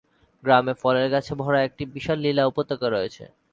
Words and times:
গ্রামে 0.43 0.73
ফলের 0.81 1.07
গাছে 1.13 1.33
ভরা 1.41 1.59
একটি 1.67 1.83
বিশাল 1.93 2.17
লীলা 2.25 2.43
উপত্যকা 2.51 2.87
রয়েছে। 2.89 3.23